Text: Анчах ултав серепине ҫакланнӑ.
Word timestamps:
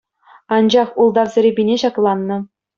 Анчах 0.57 0.95
ултав 1.05 1.31
серепине 1.37 1.79
ҫакланнӑ. 1.85 2.43